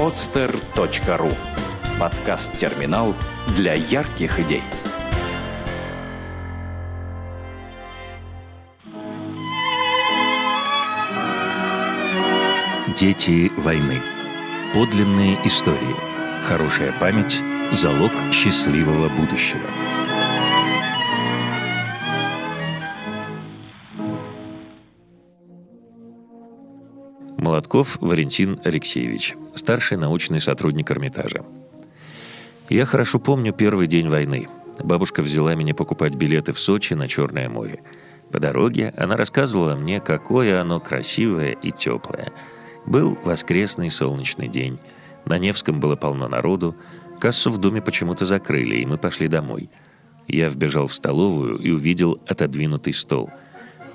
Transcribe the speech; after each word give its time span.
podster.ru 0.00 1.30
Подкаст-терминал 2.00 3.14
для 3.54 3.74
ярких 3.74 4.40
идей. 4.40 4.62
Дети 12.96 13.52
войны. 13.58 14.02
Подлинные 14.72 15.38
истории. 15.46 15.94
Хорошая 16.42 16.98
память– 16.98 17.42
залог 17.70 18.32
счастливого 18.32 19.10
будущего. 19.10 19.79
Молотков 27.40 27.96
Валентин 28.02 28.60
Алексеевич, 28.64 29.34
старший 29.54 29.96
научный 29.96 30.40
сотрудник 30.40 30.90
Эрмитажа. 30.90 31.42
Я 32.68 32.84
хорошо 32.84 33.18
помню 33.18 33.54
первый 33.54 33.86
день 33.86 34.10
войны. 34.10 34.46
Бабушка 34.84 35.22
взяла 35.22 35.54
меня 35.54 35.74
покупать 35.74 36.16
билеты 36.16 36.52
в 36.52 36.60
Сочи 36.60 36.92
на 36.92 37.08
Черное 37.08 37.48
море. 37.48 37.80
По 38.30 38.40
дороге 38.40 38.92
она 38.94 39.16
рассказывала 39.16 39.74
мне, 39.74 40.02
какое 40.02 40.60
оно 40.60 40.80
красивое 40.80 41.52
и 41.52 41.70
теплое. 41.70 42.30
Был 42.84 43.16
воскресный 43.24 43.90
солнечный 43.90 44.48
день. 44.48 44.78
На 45.24 45.38
Невском 45.38 45.80
было 45.80 45.96
полно 45.96 46.28
народу. 46.28 46.76
Кассу 47.20 47.50
в 47.50 47.56
доме 47.56 47.80
почему-то 47.80 48.26
закрыли, 48.26 48.76
и 48.80 48.86
мы 48.86 48.98
пошли 48.98 49.28
домой. 49.28 49.70
Я 50.28 50.50
вбежал 50.50 50.88
в 50.88 50.94
столовую 50.94 51.56
и 51.56 51.70
увидел 51.70 52.20
отодвинутый 52.26 52.92
стол. 52.92 53.30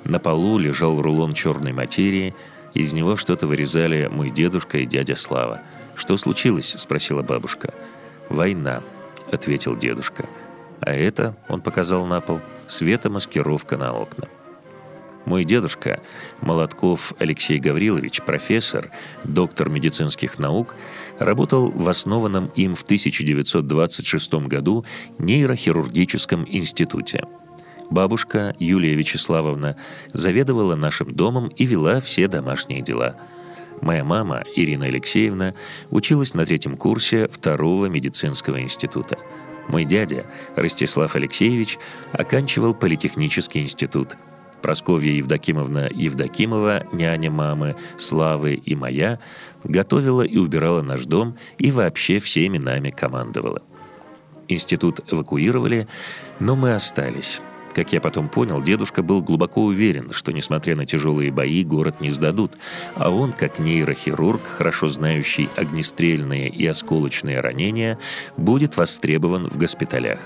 На 0.03 0.17
полу 0.17 0.58
лежал 0.58 1.00
рулон 1.00 1.34
черной 1.34 1.73
материи, 1.73 2.34
из 2.75 2.93
него 2.93 3.15
что-то 3.15 3.47
вырезали 3.47 4.07
мой 4.07 4.29
дедушка 4.29 4.77
и 4.77 4.85
дядя 4.85 5.16
Слава. 5.16 5.61
«Что 5.95 6.17
случилось?»– 6.17 6.75
спросила 6.77 7.23
бабушка. 7.23 7.73
«Война»,— 8.30 8.83
ответил 9.31 9.75
дедушка. 9.75 10.27
«А 10.81 10.91
это,— 10.91 11.38
он 11.47 11.61
показал 11.61 12.05
на 12.05 12.19
пол,— 12.22 12.41
светомаскировка 12.67 13.77
на 13.77 13.94
окна». 13.94 14.25
Мой 15.25 15.44
дедушка, 15.44 16.02
Молотков 16.41 17.13
Алексей 17.17 17.58
Гаврилович, 17.58 18.22
профессор, 18.22 18.91
доктор 19.23 19.69
медицинских 19.69 20.38
наук, 20.38 20.75
работал 21.17 21.72
в 21.72 21.89
основанном 21.89 22.47
им 22.55 22.75
в 22.75 22.83
1926 22.83 24.33
году 24.47 24.85
нейрохирургическом 25.17 26.45
институте. 26.47 27.23
Бабушка 27.89 28.55
Юлия 28.59 28.95
Вячеславовна 28.95 29.75
заведовала 30.14 30.75
нашим 30.75 31.11
домом 31.11 31.47
и 31.50 31.66
вела 31.66 32.00
все 32.00 32.28
домашние 32.28 32.81
дела– 32.81 33.16
Моя 33.81 34.03
мама, 34.03 34.44
Ирина 34.55 34.86
Алексеевна, 34.86 35.53
училась 35.89 36.33
на 36.33 36.45
третьем 36.45 36.75
курсе 36.75 37.28
второго 37.28 37.88
медицинского 37.88 38.59
института. 38.61 39.17
Мой 39.67 39.86
дядя, 39.86 40.25
Ростислав 40.56 41.16
Алексеевич, 41.16 41.78
оканчивал 42.11 42.73
политехнический 42.73 43.61
институт. 43.61 44.16
Просковья 44.61 45.11
Евдокимовна 45.11 45.89
Евдокимова, 45.94 46.88
няня 46.91 47.30
мамы, 47.30 47.75
Славы 47.97 48.53
и 48.56 48.75
моя, 48.75 49.19
готовила 49.63 50.23
и 50.23 50.38
убирала 50.38 50.81
наш 50.81 51.06
дом 51.06 51.38
и 51.58 51.72
вообще 51.72 52.19
всеми 52.19 52.58
нами 52.58 52.89
командовала. 52.89 53.61
Институт 54.47 55.02
эвакуировали, 55.11 55.88
но 56.39 56.56
мы 56.56 56.73
остались. 56.73 57.41
Как 57.76 57.92
я 57.92 58.00
потом 58.00 58.30
понял, 58.30 58.62
дедушка 58.62 59.04
был 59.04 59.22
глубоко 59.22 59.66
уверен, 59.66 60.09
что, 60.14 60.31
несмотря 60.31 60.78
на 60.78 60.86
тяжелые 60.86 61.30
бои, 61.30 61.62
город 61.66 62.00
не 62.00 62.09
сдадут, 62.12 62.54
а 62.95 63.09
он, 63.09 63.34
как 63.34 63.59
нейрохирург, 63.59 64.48
хорошо 64.48 64.88
знающий 64.88 65.50
огнестрельные 65.58 66.48
и 66.48 66.66
осколочные 66.66 67.42
ранения, 67.42 68.00
будет 68.38 68.78
востребован 68.78 69.50
в 69.50 69.58
госпиталях. 69.58 70.22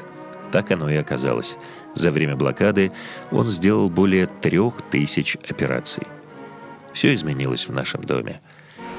Так 0.52 0.70
оно 0.70 0.92
и 0.92 0.96
оказалось. 0.96 1.58
За 1.96 2.12
время 2.12 2.36
блокады 2.36 2.92
он 3.32 3.46
сделал 3.46 3.90
более 3.90 4.28
трех 4.28 4.84
тысяч 4.84 5.36
операций. 5.50 6.04
Все 6.94 7.12
изменилось 7.14 7.68
в 7.68 7.72
нашем 7.72 8.02
доме. 8.02 8.42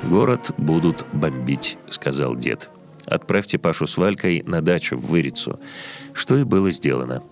«Город 0.02 0.52
будут 0.56 1.06
бомбить»,— 1.12 1.78
сказал 1.88 2.34
дед. 2.34 2.68
«Отправьте 3.06 3.58
Пашу 3.58 3.86
с 3.86 3.96
Валькой 3.96 4.42
на 4.44 4.60
дачу 4.60 4.96
в 4.96 5.06
Вырицу». 5.06 5.60
Что 6.14 6.36
и 6.36 6.42
было 6.42 6.72
сделано. 6.72 7.22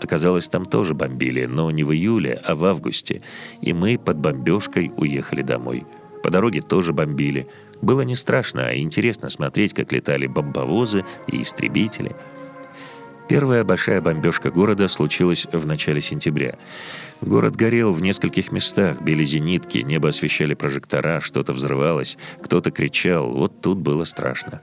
Оказалось, 0.00 0.48
там 0.48 0.64
тоже 0.64 0.94
бомбили, 0.94 1.46
но 1.46 1.70
не 1.70 1.84
в 1.84 1.92
июле, 1.92 2.40
а 2.44 2.54
в 2.54 2.64
августе, 2.64 3.22
и 3.62 3.72
мы 3.72 3.98
под 3.98 4.18
бомбежкой 4.18 4.92
уехали 4.96 5.42
домой. 5.42 5.86
По 6.22 6.30
дороге 6.30 6.60
тоже 6.60 6.92
бомбили. 6.92 7.48
Было 7.80 8.02
не 8.02 8.16
страшно, 8.16 8.66
а 8.66 8.76
интересно 8.76 9.30
смотреть, 9.30 9.72
как 9.72 9.92
летали 9.92 10.26
бомбовозы 10.26 11.04
и 11.28 11.42
истребители. 11.42 12.14
Первая 13.28 13.64
большая 13.64 14.00
бомбежка 14.00 14.50
города 14.50 14.86
случилась 14.86 15.46
в 15.50 15.66
начале 15.66 16.00
сентября. 16.00 16.58
Город 17.20 17.56
горел 17.56 17.92
в 17.92 18.00
нескольких 18.00 18.52
местах, 18.52 19.00
били 19.02 19.24
зенитки, 19.24 19.78
небо 19.78 20.10
освещали 20.10 20.54
прожектора, 20.54 21.20
что-то 21.20 21.52
взрывалось, 21.52 22.18
кто-то 22.42 22.70
кричал. 22.70 23.32
Вот 23.32 23.60
тут 23.60 23.78
было 23.78 24.04
страшно. 24.04 24.60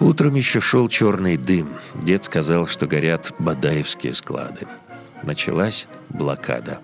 Утром 0.00 0.34
еще 0.34 0.60
шел 0.60 0.88
черный 0.88 1.36
дым. 1.36 1.74
Дед 1.94 2.24
сказал, 2.24 2.66
что 2.66 2.86
горят 2.86 3.34
бадаевские 3.40 4.14
склады. 4.14 4.66
Началась 5.24 5.88
блокада. 6.08 6.80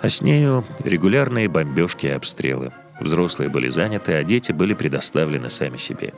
А 0.00 0.08
с 0.08 0.22
нею 0.22 0.64
регулярные 0.82 1.48
бомбежки 1.48 2.06
и 2.06 2.10
обстрелы. 2.10 2.72
Взрослые 3.00 3.50
были 3.50 3.68
заняты, 3.68 4.14
а 4.14 4.24
дети 4.24 4.52
были 4.52 4.72
предоставлены 4.72 5.50
сами 5.50 5.76
себе. 5.76 6.14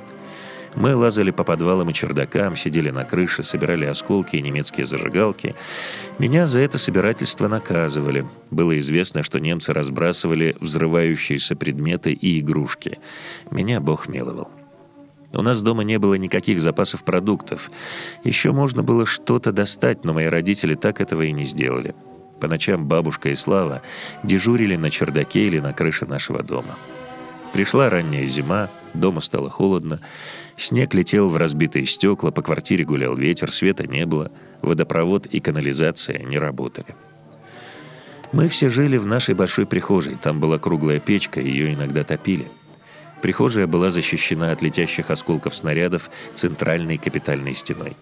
Мы 0.77 0.95
лазали 0.95 1.31
по 1.31 1.45
подвалам 1.45 1.91
и 1.91 1.93
чердакам, 1.93 2.57
сидели 2.57 2.91
на 2.91 3.05
крыше, 3.05 3.43
собирали 3.43 3.85
осколки 3.85 4.37
и 4.37 4.43
немецкие 4.43 4.87
зажигалки. 4.87 5.55
Меня 6.19 6.47
за 6.47 6.61
это 6.61 6.79
собирательство 6.79 7.49
наказывали. 7.49 8.27
Было 8.51 8.79
известно, 8.79 9.23
что 9.23 9.39
немцы 9.39 9.73
разбрасывали 9.73 10.57
взрывающиеся 10.61 11.55
предметы 11.57 12.13
и 12.13 12.41
игрушки. 12.41 12.99
Меня 13.51 13.81
Бог 13.81 14.09
миловал. 14.09 14.51
У 15.35 15.43
нас 15.43 15.63
дома 15.63 15.83
не 15.83 15.99
было 15.99 16.15
никаких 16.15 16.61
запасов 16.61 17.05
продуктов. 17.05 17.71
Еще 18.23 18.53
можно 18.53 18.83
было 18.83 19.05
что-то 19.05 19.53
достать, 19.53 20.05
но 20.05 20.15
мои 20.15 20.27
родители 20.27 20.75
так 20.75 21.01
этого 21.01 21.23
и 21.23 21.33
не 21.33 21.43
сделали. 21.43 21.95
По 22.41 22.47
ночам 22.47 22.87
бабушка 22.87 23.31
и 23.31 23.35
Слава 23.35 23.83
дежурили 24.23 24.77
на 24.77 24.91
чердаке 24.91 25.47
или 25.47 25.59
на 25.59 25.73
крыше 25.73 26.07
нашего 26.07 26.43
дома. 26.43 26.77
Пришла 27.53 27.91
ранняя 27.91 28.27
зима, 28.27 28.71
дома 28.95 29.21
стало 29.21 29.49
холодно, 29.49 30.01
снег 30.57 30.95
летел 30.95 31.29
в 31.29 31.37
разбитые 31.37 31.87
стекла, 31.87 32.31
по 32.31 32.43
квартире 32.43 32.85
гулял 32.85 33.17
ветер, 33.17 33.51
света 33.53 33.87
не 33.87 34.07
было, 34.07 34.31
водопровод 34.61 35.27
и 35.27 35.41
канализация 35.41 36.19
не 36.19 36.39
работали. 36.39 36.95
Мы 38.33 38.49
все 38.49 38.69
жили 38.69 38.97
в 38.97 39.07
нашей 39.07 39.37
большой 39.37 39.67
прихожей, 39.67 40.17
там 40.17 40.41
была 40.41 40.59
круглая 40.59 40.99
печка, 40.99 41.41
ее 41.41 41.73
иногда 41.73 42.03
топили– 42.03 42.49
Прихожая 43.25 43.67
была 43.67 43.91
защищена 43.91 44.53
от 44.53 44.61
летящих 44.61 45.09
осколков 45.09 45.57
снарядов 45.57 46.11
центральной 46.35 46.99
капитальной 46.99 47.55
стеной. 47.55 47.97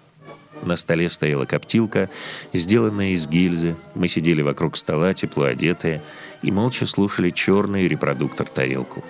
На 0.63 0.75
столе 0.75 1.09
стояла 1.09 1.45
коптилка, 1.45 2.11
сделанная 2.53 3.11
из 3.11 3.29
гильзы. 3.29 3.77
Мы 3.95 4.09
сидели 4.09 4.43
вокруг 4.43 4.77
стола, 4.77 5.15
тепло 5.15 5.45
одетые, 5.45 6.03
и 6.43 6.51
молча 6.51 6.87
слушали 6.87 7.31
черный 7.31 7.87
репродуктор-тарелку. 7.87 9.05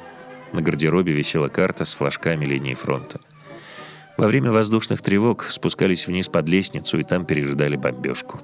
На 0.52 0.60
гардеробе 0.60 1.14
висела 1.14 1.48
карта 1.48 1.86
с 1.86 1.94
флажками 1.94 2.44
линии 2.44 2.74
фронта. 2.74 3.18
Во 4.18 4.26
время 4.26 4.52
воздушных 4.52 5.00
тревог 5.00 5.44
спускались 5.44 6.06
вниз 6.06 6.28
под 6.28 6.46
лестницу 6.46 6.98
и 6.98 7.04
там 7.04 7.24
пережидали 7.24 7.76
бомбежку. 7.76 8.38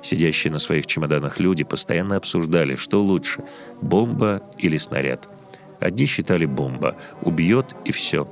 Сидящие 0.00 0.54
на 0.54 0.58
своих 0.58 0.86
чемоданах 0.86 1.38
люди 1.38 1.64
постоянно 1.64 2.16
обсуждали, 2.16 2.76
что 2.76 3.02
лучше– 3.02 3.44
бомба 3.82 4.40
или 4.56 4.78
снаряд– 4.78 5.28
Одни 5.84 6.06
считали 6.06 6.46
бомба, 6.46 6.96
убьет 7.20 7.76
и 7.84 7.92
все. 7.92 8.26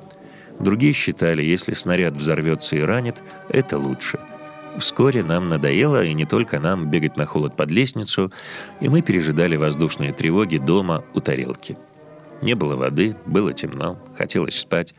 Другие 0.58 0.94
считали, 0.94 1.42
если 1.42 1.74
снаряд 1.74 2.14
взорвется 2.14 2.76
и 2.76 2.80
ранит, 2.80 3.22
это 3.50 3.76
лучше. 3.76 4.18
Вскоре 4.78 5.22
нам 5.22 5.50
надоело, 5.50 6.02
и 6.02 6.14
не 6.14 6.24
только 6.24 6.60
нам, 6.60 6.88
бегать 6.90 7.18
на 7.18 7.26
холод 7.26 7.54
под 7.54 7.70
лестницу, 7.70 8.32
и 8.80 8.88
мы 8.88 9.02
пережидали 9.02 9.56
воздушные 9.56 10.14
тревоги 10.14 10.56
дома 10.56 11.04
у 11.12 11.20
тарелки. 11.20 11.76
Не 12.40 12.54
было 12.54 12.74
воды, 12.74 13.16
было 13.26 13.52
темно, 13.52 13.98
хотелось 14.16 14.58
спать. 14.58 14.94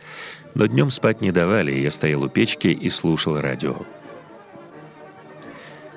Но 0.53 0.67
днем 0.67 0.91
спать 0.91 1.21
не 1.21 1.31
давали, 1.31 1.71
и 1.71 1.81
я 1.81 1.89
стоял 1.89 2.21
у 2.21 2.29
печки 2.29 2.67
и 2.67 2.87
слушал 2.89 3.41
радио. 3.41 3.77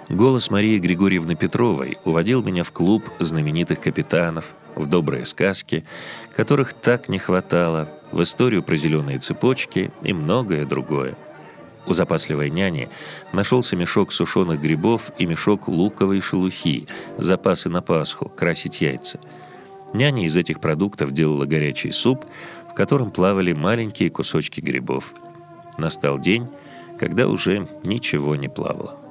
Голос 0.09 0.51
Марии 0.51 0.79
Григорьевны 0.79 1.35
Петровой 1.35 1.99
уводил 2.07 2.43
меня 2.43 2.63
в 2.63 2.73
клуб 2.73 3.11
знаменитых 3.19 3.79
капитанов, 3.79 4.55
в 4.77 4.87
добрые 4.87 5.25
сказки, 5.25 5.85
которых 6.33 6.75
так 6.75 7.09
не 7.09 7.19
хватало, 7.19 7.89
в 8.13 8.23
историю 8.23 8.63
про 8.63 8.77
зеленые 8.77 9.19
цепочки 9.19 9.91
и 10.03 10.13
многое 10.13 10.65
другое. 10.65 11.17
У 11.87 11.95
запасливой 11.95 12.51
няни 12.51 12.89
нашелся 13.33 13.77
мешок 13.77 14.13
сушеных 14.13 14.61
грибов 14.61 15.11
и 15.19 15.27
мешок 15.27 15.69
луковой 15.69 16.21
шелухи, 16.21 16.87
запасы 17.17 17.69
на 17.69 17.81
Пасху, 17.81 18.29
красить 18.29 18.81
яйца. 18.81 19.21
Няня 19.93 20.27
из 20.27 20.37
этих 20.37 20.61
продуктов 20.61 21.13
делала 21.13 21.47
горячий 21.47 21.93
суп, 21.93 22.25
в 22.71 22.75
котором 22.75 23.11
плавали 23.11 23.53
маленькие 23.53 24.11
кусочки 24.11 24.61
грибов. 24.61 25.15
Настал 25.79 26.19
день, 26.19 26.49
когда 26.99 27.29
уже 27.29 27.69
ничего 27.85 28.35
не 28.37 28.49
плавало. 28.49 29.06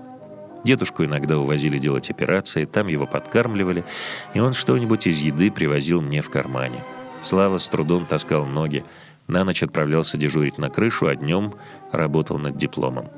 Дедушку 0.66 1.06
иногда 1.06 1.38
увозили 1.38 1.78
делать 1.78 2.10
операции, 2.10 2.66
там 2.66 2.88
его 2.88 3.06
подкармливали, 3.06 3.86
и 4.34 4.40
он 4.40 4.54
что-нибудь 4.54 5.06
из 5.06 5.20
еды 5.20 5.52
привозил 5.52 6.02
мне 6.02 6.24
в 6.24 6.32
кармане. 6.32 6.84
Слава 7.22 7.60
с 7.60 7.70
трудом 7.70 8.08
таскал 8.08 8.48
ноги, 8.48 8.84
на 9.28 9.44
ночь 9.44 9.62
отправлялся 9.62 10.18
дежурить 10.18 10.58
на 10.58 10.72
крышу, 10.72 11.06
а 11.06 11.16
днем 11.16 11.54
работал 11.92 12.40
над 12.40 12.58
дипломом. 12.58 13.12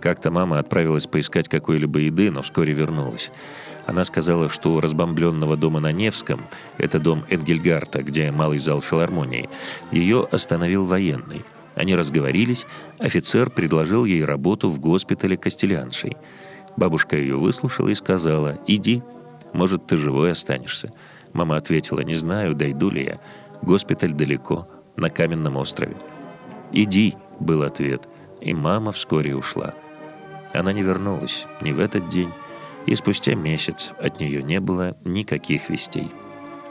Как-то 0.00 0.30
мама 0.30 0.58
отправилась 0.58 1.06
поискать 1.06 1.46
какой-либо 1.46 1.98
еды, 1.98 2.30
но 2.30 2.40
вскоре 2.40 2.72
вернулась. 2.72 3.32
Она 3.84 4.04
сказала, 4.04 4.48
что 4.48 4.72
у 4.72 4.80
разбомбленного 4.80 5.58
дома 5.58 5.80
на 5.80 5.92
Невском, 5.92 6.46
это 6.78 6.98
дом 6.98 7.26
Энгельгарта, 7.28 8.02
где 8.02 8.32
малый 8.32 8.58
зал 8.58 8.80
филармонии, 8.80 9.50
ее 9.92 10.26
остановил 10.32 10.86
военный. 10.86 11.44
Они 11.74 11.94
разговорились, 11.94 12.66
офицер 12.98 13.50
предложил 13.50 14.06
ей 14.06 14.24
работу 14.24 14.70
в 14.70 14.80
госпитале 14.80 15.36
Костеляншей. 15.36 16.16
Бабушка 16.76 17.16
ее 17.16 17.36
выслушала 17.36 17.88
и 17.88 17.94
сказала, 17.94 18.58
«Иди, 18.66 19.02
может, 19.52 19.86
ты 19.86 19.96
живой 19.96 20.32
останешься». 20.32 20.92
Мама 21.32 21.56
ответила, 21.56 22.00
«Не 22.00 22.14
знаю, 22.14 22.54
дойду 22.54 22.90
ли 22.90 23.04
я. 23.04 23.20
Госпиталь 23.62 24.12
далеко, 24.12 24.68
на 24.96 25.10
каменном 25.10 25.56
острове». 25.56 25.96
«Иди»,— 26.72 27.14
был 27.40 27.62
ответ, 27.62 28.08
и 28.40 28.54
мама 28.54 28.92
вскоре 28.92 29.34
ушла. 29.34 29.74
Она 30.52 30.72
не 30.72 30.82
вернулась 30.82 31.46
ни 31.60 31.72
в 31.72 31.80
этот 31.80 32.08
день, 32.08 32.32
и 32.86 32.94
спустя 32.94 33.34
месяц 33.34 33.92
от 33.98 34.20
нее 34.20 34.42
не 34.42 34.60
было 34.60 34.96
никаких 35.04 35.68
вестей. 35.68 36.10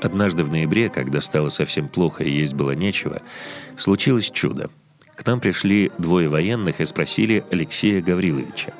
Однажды 0.01 0.43
в 0.43 0.49
ноябре, 0.49 0.89
когда 0.89 1.21
стало 1.21 1.49
совсем 1.49 1.89
плохо 1.89 2.23
и 2.23 2.31
есть 2.31 2.53
было 2.53 2.71
нечего, 2.71 3.21
случилось 3.77 4.29
чудо. 4.29 4.69
К 5.15 5.25
нам 5.25 5.39
пришли 5.39 5.91
двое 5.97 6.27
военных 6.27 6.81
и 6.81 6.85
спросили 6.85 7.45
Алексея 7.51 8.01
Гавриловича. 8.01 8.73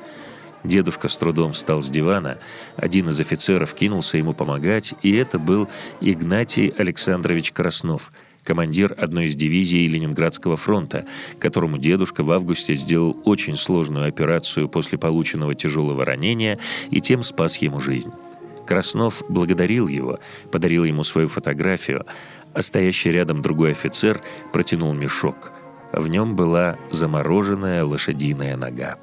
Дедушка 0.66 1.06
с 1.08 1.16
трудом 1.16 1.52
встал 1.52 1.80
с 1.80 1.88
дивана, 1.88 2.38
один 2.76 3.08
из 3.08 3.20
офицеров 3.20 3.72
кинулся 3.74 4.18
ему 4.18 4.34
помогать, 4.34 4.94
и 5.02 5.14
это 5.14 5.38
был 5.38 5.68
Игнатий 6.00 6.68
Александрович 6.68 7.52
Краснов– 7.52 8.10
командир 8.46 8.94
одной 8.96 9.26
из 9.26 9.36
дивизий 9.36 9.86
Ленинградского 9.86 10.56
фронта, 10.56 11.04
которому 11.38 11.78
дедушка 11.78 12.22
в 12.22 12.30
августе 12.30 12.74
сделал 12.74 13.16
очень 13.24 13.56
сложную 13.56 14.08
операцию 14.08 14.68
после 14.68 14.98
полученного 14.98 15.54
тяжелого 15.54 16.04
ранения 16.04 16.58
и 16.90 17.00
тем 17.00 17.22
спас 17.22 17.58
ему 17.58 17.80
жизнь. 17.80 18.12
Краснов 18.66 19.22
благодарил 19.28 19.88
его, 19.88 20.18
подарил 20.50 20.84
ему 20.84 21.04
свою 21.04 21.28
фотографию, 21.28 22.06
а 22.54 22.62
стоящий 22.62 23.10
рядом 23.10 23.42
другой 23.42 23.72
офицер 23.72 24.20
протянул 24.52 24.94
мешок. 24.94 25.52
В 25.92 26.08
нем 26.08 26.34
была 26.34 26.76
замороженная 26.90 27.84
лошадиная 27.84 28.56
нога. 28.56 28.98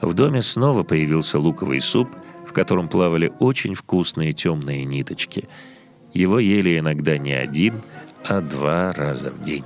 В 0.00 0.14
доме 0.14 0.42
снова 0.42 0.82
появился 0.84 1.38
луковый 1.38 1.80
суп, 1.80 2.08
в 2.46 2.52
котором 2.52 2.88
плавали 2.88 3.32
очень 3.40 3.74
вкусные 3.74 4.32
темные 4.32 4.84
ниточки. 4.84 5.48
Его 6.14 6.38
ели 6.38 6.78
иногда 6.78 7.18
не 7.18 7.32
один, 7.32 7.82
а 8.24 8.40
два 8.40 8.92
раза 8.92 9.30
в 9.30 9.40
день. 9.40 9.64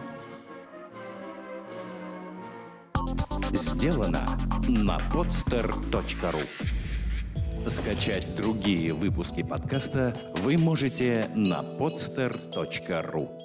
Сделано 3.53 4.39
на 4.69 4.99
podster.ru 5.13 6.43
Скачать 7.69 8.35
другие 8.37 8.93
выпуски 8.93 9.43
подкаста 9.43 10.17
вы 10.37 10.59
можете 10.59 11.31
на 11.35 11.63
podster.ru 11.63 13.42